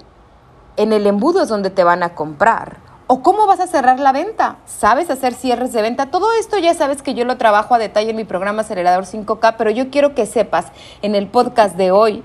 en 0.76 0.92
el 0.92 1.06
embudo 1.06 1.42
es 1.42 1.48
donde 1.48 1.70
te 1.70 1.84
van 1.84 2.02
a 2.02 2.14
comprar. 2.14 2.87
¿O 3.10 3.22
cómo 3.22 3.46
vas 3.46 3.58
a 3.58 3.66
cerrar 3.66 3.98
la 3.98 4.12
venta? 4.12 4.58
¿Sabes 4.66 5.08
hacer 5.08 5.32
cierres 5.32 5.72
de 5.72 5.80
venta? 5.80 6.10
Todo 6.10 6.30
esto 6.38 6.58
ya 6.58 6.74
sabes 6.74 7.00
que 7.00 7.14
yo 7.14 7.24
lo 7.24 7.38
trabajo 7.38 7.74
a 7.74 7.78
detalle 7.78 8.10
en 8.10 8.16
mi 8.16 8.24
programa 8.24 8.60
Acelerador 8.60 9.06
5K, 9.06 9.54
pero 9.56 9.70
yo 9.70 9.88
quiero 9.88 10.14
que 10.14 10.26
sepas 10.26 10.66
en 11.00 11.14
el 11.14 11.26
podcast 11.26 11.74
de 11.76 11.90
hoy 11.90 12.22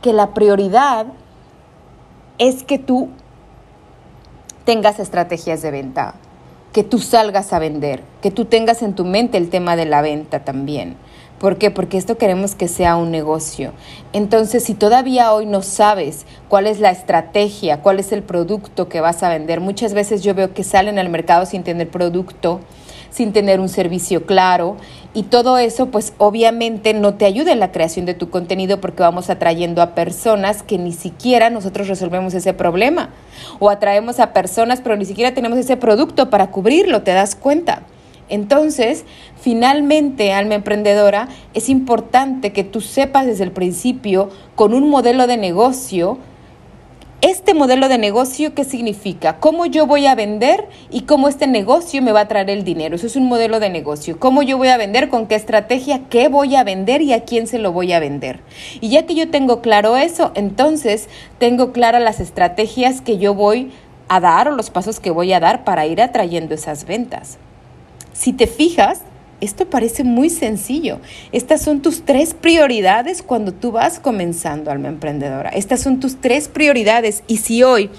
que 0.00 0.14
la 0.14 0.32
prioridad 0.32 1.04
es 2.38 2.62
que 2.62 2.78
tú 2.78 3.10
tengas 4.64 4.98
estrategias 5.00 5.60
de 5.60 5.70
venta. 5.70 6.14
que 6.72 6.84
tú 6.84 6.98
salgas 6.98 7.52
a 7.52 7.58
vender, 7.58 8.02
que 8.22 8.30
tú 8.30 8.46
tengas 8.46 8.82
en 8.82 8.94
tu 8.94 9.04
mente 9.04 9.36
el 9.36 9.50
tema 9.50 9.76
de 9.76 9.84
la 9.84 10.00
venta 10.00 10.42
también. 10.42 10.96
¿Por 11.42 11.58
qué? 11.58 11.72
Porque 11.72 11.98
esto 11.98 12.18
queremos 12.18 12.54
que 12.54 12.68
sea 12.68 12.94
un 12.94 13.10
negocio. 13.10 13.72
Entonces, 14.12 14.62
si 14.62 14.74
todavía 14.74 15.32
hoy 15.32 15.44
no 15.44 15.62
sabes 15.62 16.24
cuál 16.48 16.68
es 16.68 16.78
la 16.78 16.92
estrategia, 16.92 17.80
cuál 17.80 17.98
es 17.98 18.12
el 18.12 18.22
producto 18.22 18.88
que 18.88 19.00
vas 19.00 19.24
a 19.24 19.28
vender, 19.28 19.58
muchas 19.58 19.92
veces 19.92 20.22
yo 20.22 20.36
veo 20.36 20.54
que 20.54 20.62
salen 20.62 21.00
al 21.00 21.08
mercado 21.08 21.44
sin 21.44 21.64
tener 21.64 21.90
producto, 21.90 22.60
sin 23.10 23.32
tener 23.32 23.58
un 23.58 23.68
servicio 23.68 24.24
claro 24.24 24.76
y 25.14 25.24
todo 25.24 25.58
eso 25.58 25.86
pues 25.86 26.12
obviamente 26.18 26.94
no 26.94 27.14
te 27.14 27.24
ayuda 27.24 27.50
en 27.50 27.58
la 27.58 27.72
creación 27.72 28.06
de 28.06 28.14
tu 28.14 28.30
contenido 28.30 28.80
porque 28.80 29.02
vamos 29.02 29.28
atrayendo 29.28 29.82
a 29.82 29.96
personas 29.96 30.62
que 30.62 30.78
ni 30.78 30.92
siquiera 30.92 31.50
nosotros 31.50 31.88
resolvemos 31.88 32.34
ese 32.34 32.54
problema 32.54 33.10
o 33.58 33.68
atraemos 33.68 34.20
a 34.20 34.32
personas 34.32 34.80
pero 34.80 34.96
ni 34.96 35.06
siquiera 35.06 35.34
tenemos 35.34 35.58
ese 35.58 35.76
producto 35.76 36.30
para 36.30 36.52
cubrirlo, 36.52 37.02
¿te 37.02 37.10
das 37.10 37.34
cuenta? 37.34 37.82
Entonces, 38.28 39.04
finalmente, 39.40 40.32
alma 40.32 40.54
emprendedora, 40.54 41.28
es 41.54 41.68
importante 41.68 42.52
que 42.52 42.64
tú 42.64 42.80
sepas 42.80 43.26
desde 43.26 43.44
el 43.44 43.52
principio 43.52 44.30
con 44.54 44.74
un 44.74 44.88
modelo 44.88 45.26
de 45.26 45.36
negocio 45.36 46.18
este 47.22 47.54
modelo 47.54 47.88
de 47.88 47.98
negocio, 47.98 48.52
¿qué 48.52 48.64
significa? 48.64 49.38
¿Cómo 49.38 49.64
yo 49.64 49.86
voy 49.86 50.06
a 50.06 50.16
vender 50.16 50.68
y 50.90 51.02
cómo 51.02 51.28
este 51.28 51.46
negocio 51.46 52.02
me 52.02 52.10
va 52.10 52.22
a 52.22 52.26
traer 52.26 52.50
el 52.50 52.64
dinero? 52.64 52.96
Eso 52.96 53.06
es 53.06 53.14
un 53.14 53.26
modelo 53.26 53.60
de 53.60 53.70
negocio. 53.70 54.18
¿Cómo 54.18 54.42
yo 54.42 54.58
voy 54.58 54.66
a 54.66 54.76
vender? 54.76 55.08
¿Con 55.08 55.28
qué 55.28 55.36
estrategia? 55.36 56.00
¿Qué 56.10 56.26
voy 56.26 56.56
a 56.56 56.64
vender 56.64 57.00
y 57.00 57.12
a 57.12 57.22
quién 57.22 57.46
se 57.46 57.60
lo 57.60 57.70
voy 57.70 57.92
a 57.92 58.00
vender? 58.00 58.40
Y 58.80 58.88
ya 58.88 59.06
que 59.06 59.14
yo 59.14 59.30
tengo 59.30 59.60
claro 59.60 59.96
eso, 59.96 60.32
entonces 60.34 61.08
tengo 61.38 61.70
claras 61.70 62.02
las 62.02 62.18
estrategias 62.18 63.00
que 63.00 63.18
yo 63.18 63.34
voy 63.34 63.70
a 64.08 64.18
dar 64.18 64.48
o 64.48 64.56
los 64.56 64.70
pasos 64.70 64.98
que 64.98 65.12
voy 65.12 65.32
a 65.32 65.38
dar 65.38 65.62
para 65.62 65.86
ir 65.86 66.02
atrayendo 66.02 66.56
esas 66.56 66.86
ventas. 66.86 67.38
Si 68.12 68.32
te 68.32 68.46
fijas, 68.46 69.00
esto 69.40 69.68
parece 69.68 70.04
muy 70.04 70.30
sencillo. 70.30 71.00
Estas 71.32 71.62
son 71.62 71.82
tus 71.82 72.04
tres 72.04 72.32
prioridades 72.34 73.22
cuando 73.22 73.52
tú 73.52 73.72
vas 73.72 73.98
comenzando, 73.98 74.70
alma 74.70 74.88
emprendedora. 74.88 75.50
Estas 75.50 75.80
son 75.80 75.98
tus 75.98 76.20
tres 76.20 76.48
prioridades. 76.48 77.24
Y 77.26 77.38
si 77.38 77.62
hoy 77.62 77.90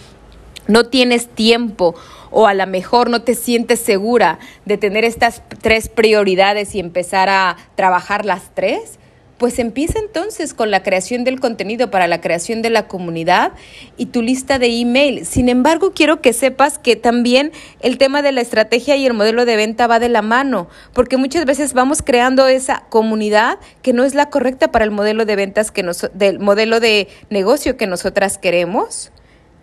no 0.67 0.85
tienes 0.85 1.27
tiempo 1.27 1.95
o 2.31 2.47
a 2.47 2.53
lo 2.53 2.65
mejor 2.65 3.09
no 3.09 3.23
te 3.23 3.35
sientes 3.35 3.79
segura 3.79 4.39
de 4.65 4.77
tener 4.77 5.03
estas 5.03 5.43
tres 5.61 5.89
prioridades 5.89 6.75
y 6.75 6.79
empezar 6.79 7.29
a 7.29 7.57
trabajar 7.75 8.25
las 8.25 8.43
tres, 8.53 8.97
pues 9.43 9.59
empieza 9.59 9.99
entonces 9.99 10.53
con 10.53 10.71
la 10.71 10.83
creación 10.83 11.25
del 11.25 11.41
contenido 11.41 11.91
para 11.91 12.07
la 12.07 12.21
creación 12.21 12.61
de 12.61 12.69
la 12.69 12.87
comunidad 12.87 13.51
y 13.97 14.05
tu 14.05 14.21
lista 14.21 14.57
de 14.57 14.67
email. 14.67 15.25
Sin 15.25 15.49
embargo, 15.49 15.91
quiero 15.93 16.21
que 16.21 16.31
sepas 16.31 16.79
que 16.79 16.95
también 16.95 17.51
el 17.81 17.97
tema 17.97 18.21
de 18.21 18.31
la 18.31 18.39
estrategia 18.39 18.95
y 18.95 19.05
el 19.05 19.13
modelo 19.13 19.43
de 19.43 19.57
venta 19.57 19.85
va 19.85 19.99
de 19.99 20.07
la 20.07 20.21
mano, 20.21 20.69
porque 20.93 21.17
muchas 21.17 21.43
veces 21.43 21.73
vamos 21.73 22.01
creando 22.01 22.47
esa 22.47 22.85
comunidad 22.87 23.59
que 23.81 23.91
no 23.91 24.05
es 24.05 24.15
la 24.15 24.29
correcta 24.29 24.71
para 24.71 24.85
el 24.85 24.91
modelo 24.91 25.25
de 25.25 25.35
ventas 25.35 25.71
que 25.71 25.83
nos, 25.83 26.09
del 26.13 26.39
modelo 26.39 26.79
de 26.79 27.09
negocio 27.29 27.75
que 27.75 27.85
nosotras 27.85 28.37
queremos 28.37 29.11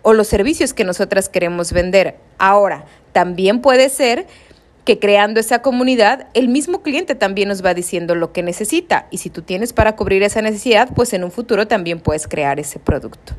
o 0.03 0.13
los 0.13 0.27
servicios 0.27 0.75
que 0.75 0.83
nosotras 0.83 1.27
queremos 1.27 1.73
vender. 1.73 2.17
Ahora, 2.37 2.85
también 3.13 3.61
puede 3.61 3.89
ser 3.89 4.27
que 4.85 4.97
creando 4.97 5.39
esa 5.39 5.61
comunidad, 5.61 6.27
el 6.33 6.47
mismo 6.47 6.81
cliente 6.81 7.13
también 7.13 7.49
nos 7.49 7.63
va 7.63 7.73
diciendo 7.73 8.15
lo 8.15 8.31
que 8.31 8.41
necesita. 8.41 9.07
Y 9.11 9.19
si 9.19 9.29
tú 9.29 9.43
tienes 9.43 9.73
para 9.73 9.95
cubrir 9.95 10.23
esa 10.23 10.41
necesidad, 10.41 10.89
pues 10.95 11.13
en 11.13 11.23
un 11.23 11.31
futuro 11.31 11.67
también 11.67 11.99
puedes 11.99 12.27
crear 12.27 12.59
ese 12.59 12.79
producto. 12.79 13.33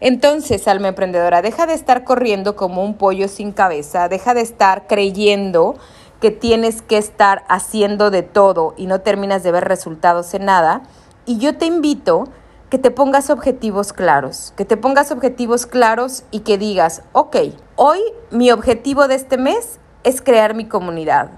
Entonces, 0.00 0.66
alma 0.66 0.88
emprendedora, 0.88 1.42
deja 1.42 1.66
de 1.66 1.74
estar 1.74 2.04
corriendo 2.04 2.56
como 2.56 2.84
un 2.84 2.94
pollo 2.94 3.28
sin 3.28 3.52
cabeza, 3.52 4.08
deja 4.08 4.34
de 4.34 4.40
estar 4.40 4.86
creyendo 4.88 5.76
que 6.20 6.30
tienes 6.30 6.82
que 6.82 6.98
estar 6.98 7.44
haciendo 7.48 8.10
de 8.10 8.22
todo 8.22 8.74
y 8.76 8.86
no 8.86 9.00
terminas 9.00 9.42
de 9.42 9.52
ver 9.52 9.64
resultados 9.64 10.34
en 10.34 10.44
nada. 10.44 10.82
Y 11.24 11.38
yo 11.38 11.56
te 11.56 11.66
invito 11.66 12.24
que 12.68 12.78
te 12.78 12.90
pongas 12.90 13.30
objetivos 13.30 13.92
claros, 13.92 14.52
que 14.56 14.64
te 14.64 14.76
pongas 14.76 15.10
objetivos 15.10 15.66
claros 15.66 16.24
y 16.30 16.40
que 16.40 16.58
digas, 16.58 17.02
ok, 17.12 17.36
hoy 17.76 18.00
mi 18.30 18.50
objetivo 18.50 19.08
de 19.08 19.16
este 19.16 19.38
mes 19.38 19.80
es 20.04 20.22
crear 20.22 20.54
mi 20.54 20.66
comunidad. 20.66 21.30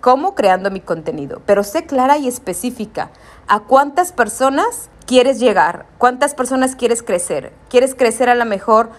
¿Cómo? 0.00 0.34
Creando 0.34 0.70
mi 0.70 0.80
contenido. 0.80 1.40
Pero 1.46 1.64
sé 1.64 1.86
clara 1.86 2.18
y 2.18 2.28
específica. 2.28 3.10
¿A 3.48 3.60
cuántas 3.60 4.12
personas 4.12 4.90
quieres 5.06 5.40
llegar? 5.40 5.86
¿Cuántas 5.98 6.34
personas 6.34 6.76
quieres 6.76 7.02
crecer? 7.02 7.52
¿Quieres 7.70 7.94
crecer 7.94 8.28
a 8.28 8.34
lo 8.34 8.44
mejor 8.44 8.90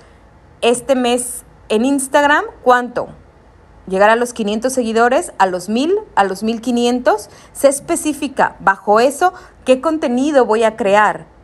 este 0.62 0.96
mes 0.96 1.44
en 1.70 1.86
Instagram? 1.86 2.46
¿Cuánto? 2.64 3.10
Llegar 3.88 4.10
a 4.10 4.16
los 4.16 4.34
500 4.34 4.74
seguidores, 4.74 5.32
a 5.38 5.46
los 5.46 5.70
1000, 5.70 5.96
a 6.16 6.24
los 6.24 6.42
1500. 6.42 7.30
Sé 7.54 7.68
específica. 7.68 8.56
Bajo 8.60 9.00
eso, 9.00 9.32
¿qué 9.64 9.82
contenido 9.82 10.46
voy 10.46 10.64
a 10.64 10.76
crear? 10.76 11.35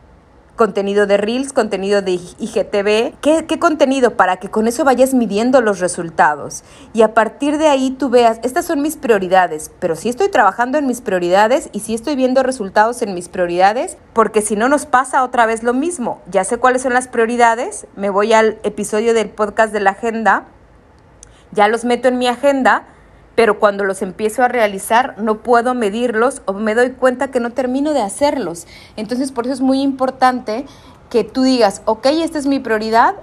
Contenido 0.62 1.08
de 1.08 1.16
Reels, 1.16 1.52
contenido 1.52 2.02
de 2.02 2.12
IGTV, 2.12 3.18
¿Qué, 3.20 3.46
¿qué, 3.48 3.58
contenido 3.58 4.16
para 4.16 4.36
que 4.36 4.48
con 4.48 4.68
eso 4.68 4.84
vayas 4.84 5.12
midiendo 5.12 5.60
los 5.60 5.80
resultados. 5.80 6.62
Y 6.92 7.02
a 7.02 7.14
partir 7.14 7.58
de 7.58 7.66
ahí 7.66 7.90
tú 7.90 8.10
veas, 8.10 8.38
estas 8.44 8.66
son 8.66 8.80
mis 8.80 8.94
prioridades, 8.94 9.72
pero 9.80 9.96
si 9.96 10.08
estoy 10.08 10.28
trabajando 10.28 10.78
en 10.78 10.86
mis 10.86 11.00
prioridades 11.00 11.68
y 11.72 11.80
si 11.80 11.94
estoy 11.94 12.14
viendo 12.14 12.44
resultados 12.44 13.02
en 13.02 13.12
mis 13.12 13.28
prioridades, 13.28 13.96
porque 14.12 14.40
si 14.40 14.54
no 14.54 14.68
nos 14.68 14.86
pasa 14.86 15.24
otra 15.24 15.46
vez 15.46 15.64
lo 15.64 15.74
mismo, 15.74 16.22
ya 16.30 16.44
sé 16.44 16.58
cuáles 16.58 16.82
son 16.82 16.92
las 16.92 17.08
prioridades, 17.08 17.88
me 17.96 18.08
voy 18.08 18.32
al 18.32 18.58
episodio 18.62 19.14
del 19.14 19.30
podcast 19.30 19.72
de 19.72 19.80
la 19.80 19.90
agenda, 19.90 20.44
ya 21.50 21.66
los 21.66 21.84
meto 21.84 22.06
en 22.06 22.18
mi 22.18 22.28
agenda, 22.28 22.84
pero 23.34 23.58
cuando 23.58 23.84
los 23.84 24.02
empiezo 24.02 24.42
a 24.42 24.48
realizar 24.48 25.14
no 25.18 25.38
puedo 25.38 25.74
medirlos 25.74 26.42
o 26.44 26.52
me 26.52 26.74
doy 26.74 26.90
cuenta 26.90 27.30
que 27.30 27.40
no 27.40 27.50
termino 27.50 27.92
de 27.92 28.02
hacerlos. 28.02 28.66
Entonces 28.96 29.32
por 29.32 29.46
eso 29.46 29.54
es 29.54 29.60
muy 29.60 29.80
importante 29.80 30.66
que 31.10 31.24
tú 31.24 31.42
digas, 31.42 31.82
ok, 31.84 32.06
esta 32.06 32.38
es 32.38 32.46
mi 32.46 32.58
prioridad, 32.58 33.14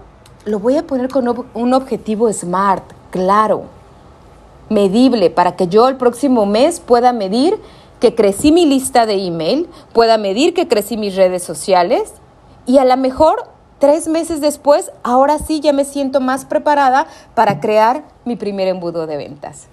lo 0.45 0.59
voy 0.59 0.77
a 0.77 0.85
poner 0.85 1.09
con 1.09 1.47
un 1.53 1.73
objetivo 1.73 2.31
SMART, 2.31 2.83
claro, 3.11 3.63
medible, 4.69 5.29
para 5.29 5.55
que 5.55 5.67
yo 5.67 5.87
el 5.87 5.95
próximo 5.95 6.45
mes 6.45 6.79
pueda 6.79 7.13
medir 7.13 7.59
que 7.99 8.15
crecí 8.15 8.51
mi 8.51 8.65
lista 8.65 9.05
de 9.05 9.25
email, 9.25 9.67
pueda 9.91 10.17
medir 10.17 10.53
que 10.53 10.67
crecí 10.67 10.97
mis 10.97 11.15
redes 11.15 11.43
sociales 11.43 12.13
y 12.65 12.77
a 12.77 12.85
lo 12.85 12.95
mejor 12.95 13.49
tres 13.79 14.07
meses 14.07 14.39
después, 14.39 14.91
ahora 15.03 15.39
sí 15.39 15.59
ya 15.59 15.73
me 15.73 15.83
siento 15.83 16.21
más 16.21 16.45
preparada 16.45 17.07
para 17.33 17.59
crear 17.59 18.03
mi 18.23 18.35
primer 18.35 18.67
embudo 18.67 19.07
de 19.07 19.17
ventas 19.17 19.67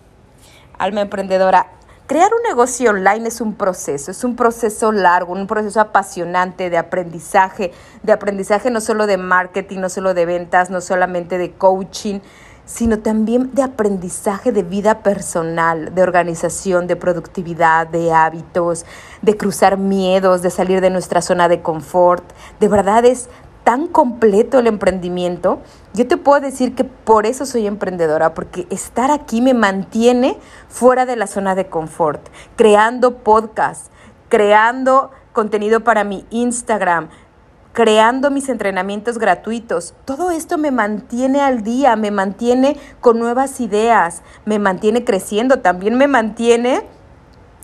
alma 0.79 1.03
emprendedora, 1.03 1.67
crear 2.07 2.31
un 2.33 2.43
negocio 2.49 2.91
online 2.91 3.29
es 3.29 3.41
un 3.41 3.55
proceso, 3.55 4.11
es 4.11 4.25
un 4.25 4.37
proceso 4.37 4.93
largo, 4.93 5.33
un 5.33 5.47
proceso 5.47 5.81
apasionante 5.81 6.71
de 6.71 6.79
aprendizaje, 6.79 7.73
de 8.03 8.13
aprendizaje 8.13 8.71
no 8.71 8.81
solo 8.81 9.07
de 9.07 9.17
marketing, 9.17 9.81
no 9.81 9.89
solo 9.89 10.15
de 10.15 10.27
ventas, 10.27 10.71
no 10.71 10.81
solamente 10.81 11.39
de 11.39 11.53
coaching, 11.53 12.21
sino 12.67 12.99
también 12.99 13.55
de 13.55 13.63
aprendizaje 13.63 14.51
de 14.51 14.65
vida 14.65 14.99
personal, 14.99 15.95
de 15.95 16.03
organización, 16.03 16.89
de 16.89 16.97
productividad, 16.97 17.87
de 17.87 18.13
hábitos, 18.13 18.85
de 19.23 19.37
cruzar 19.37 19.79
miedos, 19.79 20.43
de 20.43 20.51
salir 20.51 20.81
de 20.81 20.91
nuestra 20.91 21.23
zona 21.23 21.49
de 21.49 21.63
confort. 21.63 22.25
De 22.59 22.67
verdad 22.67 23.05
es 23.05 23.29
tan 23.67 23.89
completo 23.89 24.61
el 24.61 24.69
emprendimiento, 24.69 25.59
yo 25.93 26.07
te 26.07 26.17
puedo 26.17 26.41
decir 26.41 26.77
que 26.77 26.85
por 26.85 27.27
eso 27.27 27.45
soy 27.45 27.67
emprendedora, 27.67 28.33
porque 28.33 28.65
estar 28.71 29.11
aquí 29.11 29.43
me 29.43 29.55
mantiene 29.55 30.39
fuera 30.69 31.05
de 31.05 31.17
la 31.17 31.27
zona 31.27 31.57
de 31.57 31.67
confort, 31.67 32.25
creando 32.55 33.25
podcasts, 33.25 33.91
creando 34.29 35.11
contenido 35.33 35.81
para 35.83 36.05
mi 36.05 36.25
Instagram, 36.31 37.09
creando 37.73 38.31
mis 38.31 38.49
entrenamientos 38.49 39.19
gratuitos. 39.19 39.95
Todo 40.05 40.31
esto 40.31 40.59
me 40.59 40.71
mantiene 40.71 41.41
al 41.41 41.65
día, 41.65 41.97
me 41.97 42.13
mantiene 42.13 42.77
con 43.01 43.19
nuevas 43.19 43.59
ideas, 43.61 44.23
me 44.45 44.61
mantiene 44.61 45.03
creciendo, 45.03 45.59
también 45.59 45.99
me 45.99 46.07
mantiene 46.07 46.85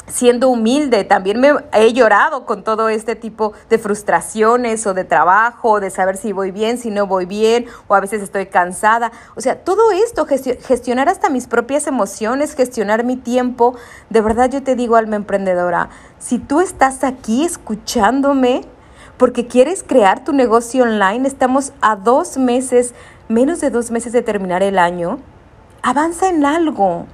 siendo 0.07 0.49
humilde, 0.49 1.05
también 1.05 1.41
me 1.41 1.53
he 1.73 1.93
llorado 1.93 2.45
con 2.45 2.65
todo 2.65 2.89
este 2.89 3.17
tipo 3.17 3.53
de 3.71 3.79
frustraciones 3.79 4.87
o 4.87 4.95
de 4.95 5.05
trabajo, 5.05 5.81
de 5.81 5.91
saber 5.91 6.17
si 6.17 6.33
voy 6.33 6.51
bien, 6.51 6.79
si 6.79 6.91
no 6.91 7.07
voy 7.07 7.25
bien, 7.25 7.67
o 7.89 7.95
a 7.95 8.01
veces 8.01 8.23
estoy 8.23 8.47
cansada. 8.47 9.13
O 9.37 9.41
sea, 9.41 9.65
todo 9.65 9.93
esto, 9.93 10.27
gestionar 10.27 11.09
hasta 11.09 11.31
mis 11.31 11.47
propias 11.47 11.87
emociones, 11.87 12.55
gestionar 12.55 13.05
mi 13.05 13.17
tiempo, 13.17 13.77
de 14.11 14.21
verdad 14.21 14.51
yo 14.51 14.63
te 14.63 14.75
digo, 14.75 14.97
alma 14.97 15.17
emprendedora, 15.17 15.89
si 16.19 16.39
tú 16.39 16.61
estás 16.61 17.05
aquí 17.05 17.45
escuchándome 17.45 18.63
porque 19.17 19.47
quieres 19.47 19.83
crear 19.83 20.25
tu 20.25 20.33
negocio 20.33 20.83
online, 20.83 21.29
estamos 21.29 21.73
a 21.81 21.97
dos 21.97 22.39
meses, 22.39 22.95
menos 23.29 23.61
de 23.61 23.71
dos 23.71 23.91
meses 23.91 24.13
de 24.13 24.23
terminar 24.23 24.63
el 24.63 24.79
año, 24.79 25.21
avanza 25.83 26.29
en 26.29 26.45
algo 26.45 27.07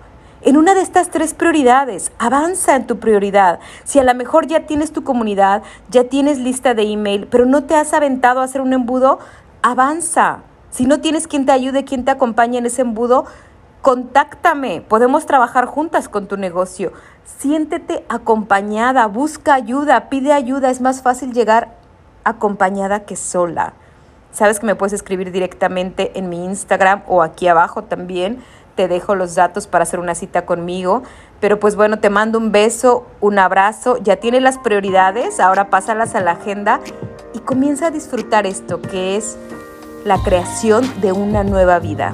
en 0.43 0.57
una 0.57 0.75
de 0.75 0.83
estas 0.83 1.11
tres 1.11 1.35
prioridades. 1.35 2.13
Avanza 2.19 2.77
en 2.77 2.87
tu 2.87 2.99
prioridad. 2.99 3.61
Si 3.85 3.99
a 3.99 4.05
lo 4.05 4.15
mejor 4.15 4.47
ya 4.47 4.67
tienes 4.67 4.93
tu 4.93 5.05
comunidad, 5.05 5.63
ya 5.91 6.05
tienes 6.05 6.39
lista 6.39 6.75
de 6.75 6.83
email, 6.83 7.27
pero 7.31 7.47
no 7.47 7.65
te 7.65 7.75
has 7.75 7.93
aventado 7.93 8.41
a 8.41 8.45
hacer 8.45 8.61
un 8.61 8.73
embudo, 8.73 9.19
avanza. 9.63 10.41
Si 10.71 10.87
no 10.87 11.01
tienes 11.01 11.27
quien 11.27 11.47
te 11.47 11.53
ayude, 11.53 11.85
quien 11.85 12.05
te 12.05 12.11
acompañe 12.11 12.59
en 12.59 12.67
ese 12.67 12.83
embudo, 12.83 13.27
Contáctame, 13.83 14.81
podemos 14.81 15.25
trabajar 15.25 15.65
juntas 15.67 16.09
con 16.09 16.27
tu 16.27 16.37
negocio. 16.37 16.93
Siéntete 17.39 18.05
acompañada, 18.09 19.07
busca 19.07 19.55
ayuda, 19.55 20.09
pide 20.09 20.33
ayuda. 20.33 20.69
Es 20.71 20.81
más 20.81 21.01
fácil 21.01 21.33
llegar 21.33 21.77
acompañada 22.25 23.05
que 23.05 23.15
sola. 23.15 23.75
Sabes 24.33 24.59
que 24.59 24.67
me 24.67 24.75
puedes 24.75 24.93
escribir 24.93 25.31
directamente 25.31 26.19
en 26.19 26.29
mi 26.29 26.45
Instagram 26.45 27.03
o 27.07 27.23
aquí 27.23 27.47
abajo 27.47 27.85
también. 27.85 28.43
Te 28.79 28.87
dejo 28.87 29.17
los 29.17 29.35
datos 29.35 29.67
para 29.67 29.83
hacer 29.83 29.99
una 29.99 30.15
cita 30.15 30.47
conmigo. 30.47 31.03
Pero 31.41 31.59
pues 31.59 31.75
bueno, 31.75 31.99
te 31.99 32.11
mando 32.11 32.39
un 32.39 32.53
beso, 32.53 33.09
un 33.21 33.41
abrazo. 33.41 33.99
Ya 34.01 34.19
tienes 34.19 34.41
las 34.41 34.57
prioridades, 34.57 35.41
ahora 35.41 35.69
pásalas 35.69 36.15
a 36.15 36.21
la 36.21 36.31
agenda 36.31 36.79
y 37.35 37.41
comienza 37.41 37.89
a 37.89 37.91
disfrutar 37.91 38.47
esto 38.47 38.81
que 38.81 39.17
es 39.17 39.37
la 40.05 40.23
creación 40.23 40.89
de 41.01 41.11
una 41.11 41.43
nueva 41.43 41.81
vida. 41.81 42.13